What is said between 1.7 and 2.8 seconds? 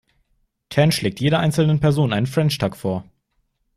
Person einen French Tuck